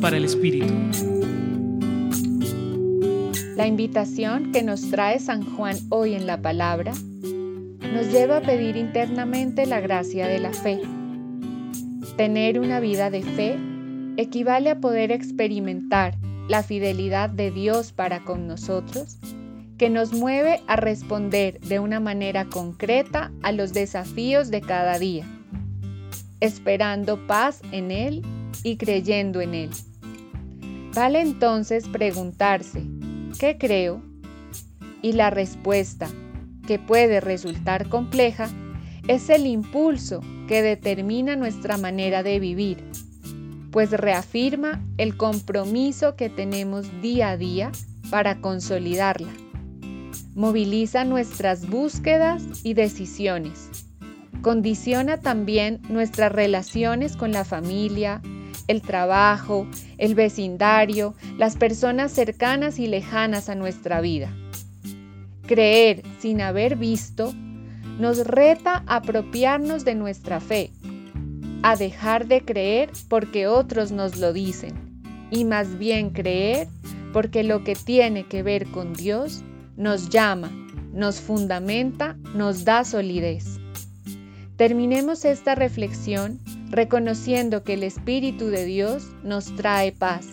Para 0.00 0.16
el 0.16 0.24
Espíritu. 0.24 0.72
La 3.54 3.66
invitación 3.66 4.50
que 4.50 4.62
nos 4.62 4.90
trae 4.90 5.20
San 5.20 5.44
Juan 5.44 5.76
hoy 5.90 6.14
en 6.14 6.26
la 6.26 6.40
palabra 6.40 6.92
nos 6.92 8.10
lleva 8.10 8.38
a 8.38 8.40
pedir 8.40 8.76
internamente 8.76 9.66
la 9.66 9.80
gracia 9.80 10.26
de 10.26 10.40
la 10.40 10.52
fe. 10.52 10.80
Tener 12.16 12.58
una 12.58 12.80
vida 12.80 13.10
de 13.10 13.22
fe 13.22 13.58
equivale 14.16 14.70
a 14.70 14.80
poder 14.80 15.12
experimentar 15.12 16.16
la 16.48 16.62
fidelidad 16.62 17.28
de 17.28 17.50
Dios 17.50 17.92
para 17.92 18.24
con 18.24 18.46
nosotros, 18.46 19.18
que 19.76 19.90
nos 19.90 20.12
mueve 20.12 20.60
a 20.66 20.76
responder 20.76 21.60
de 21.60 21.78
una 21.78 22.00
manera 22.00 22.46
concreta 22.46 23.30
a 23.42 23.52
los 23.52 23.74
desafíos 23.74 24.50
de 24.50 24.62
cada 24.62 24.98
día, 24.98 25.26
esperando 26.40 27.26
paz 27.26 27.60
en 27.70 27.90
Él 27.90 28.22
y 28.62 28.76
creyendo 28.76 29.40
en 29.40 29.54
Él. 29.54 29.70
Vale 30.94 31.20
entonces 31.20 31.88
preguntarse, 31.88 32.82
¿qué 33.38 33.56
creo? 33.58 34.02
Y 35.00 35.12
la 35.12 35.30
respuesta, 35.30 36.08
que 36.66 36.78
puede 36.78 37.20
resultar 37.20 37.88
compleja, 37.88 38.48
es 39.08 39.30
el 39.30 39.46
impulso 39.46 40.20
que 40.46 40.62
determina 40.62 41.34
nuestra 41.34 41.76
manera 41.76 42.22
de 42.22 42.38
vivir, 42.38 42.84
pues 43.70 43.90
reafirma 43.90 44.84
el 44.98 45.16
compromiso 45.16 46.14
que 46.14 46.28
tenemos 46.28 46.86
día 47.00 47.30
a 47.30 47.36
día 47.36 47.72
para 48.10 48.40
consolidarla. 48.40 49.32
Moviliza 50.34 51.04
nuestras 51.04 51.68
búsquedas 51.68 52.42
y 52.64 52.74
decisiones. 52.74 53.70
Condiciona 54.42 55.20
también 55.20 55.80
nuestras 55.88 56.32
relaciones 56.32 57.16
con 57.16 57.32
la 57.32 57.44
familia, 57.44 58.20
el 58.68 58.82
trabajo, 58.82 59.66
el 59.98 60.14
vecindario, 60.14 61.14
las 61.38 61.56
personas 61.56 62.12
cercanas 62.12 62.78
y 62.78 62.86
lejanas 62.86 63.48
a 63.48 63.54
nuestra 63.54 64.00
vida. 64.00 64.34
Creer 65.46 66.02
sin 66.18 66.40
haber 66.40 66.76
visto 66.76 67.32
nos 67.98 68.26
reta 68.26 68.82
a 68.86 68.96
apropiarnos 68.96 69.84
de 69.84 69.94
nuestra 69.94 70.40
fe, 70.40 70.70
a 71.62 71.76
dejar 71.76 72.26
de 72.26 72.44
creer 72.44 72.90
porque 73.08 73.46
otros 73.46 73.92
nos 73.92 74.16
lo 74.16 74.32
dicen, 74.32 74.72
y 75.30 75.44
más 75.44 75.78
bien 75.78 76.10
creer 76.10 76.68
porque 77.12 77.42
lo 77.42 77.62
que 77.64 77.74
tiene 77.74 78.24
que 78.24 78.42
ver 78.42 78.66
con 78.68 78.94
Dios 78.94 79.44
nos 79.76 80.08
llama, 80.08 80.50
nos 80.92 81.20
fundamenta, 81.20 82.16
nos 82.34 82.64
da 82.64 82.84
solidez. 82.84 83.58
Terminemos 84.56 85.24
esta 85.24 85.54
reflexión 85.54 86.40
reconociendo 86.72 87.62
que 87.62 87.74
el 87.74 87.82
Espíritu 87.82 88.46
de 88.46 88.64
Dios 88.64 89.06
nos 89.22 89.54
trae 89.56 89.92
paz. 89.92 90.26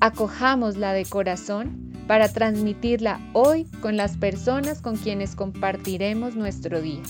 Acojámosla 0.00 0.94
de 0.94 1.04
corazón 1.04 1.92
para 2.06 2.32
transmitirla 2.32 3.20
hoy 3.34 3.66
con 3.82 3.98
las 3.98 4.16
personas 4.16 4.80
con 4.80 4.96
quienes 4.96 5.36
compartiremos 5.36 6.34
nuestro 6.34 6.80
día. 6.80 7.02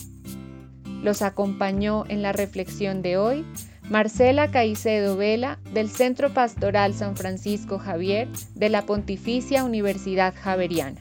Los 1.02 1.22
acompañó 1.22 2.04
en 2.08 2.22
la 2.22 2.32
reflexión 2.32 3.02
de 3.02 3.16
hoy 3.16 3.46
Marcela 3.88 4.50
Caicedo 4.50 5.16
Vela 5.16 5.60
del 5.72 5.88
Centro 5.88 6.34
Pastoral 6.34 6.92
San 6.92 7.16
Francisco 7.16 7.78
Javier 7.78 8.28
de 8.56 8.68
la 8.68 8.84
Pontificia 8.84 9.64
Universidad 9.64 10.34
Javeriana. 10.36 11.00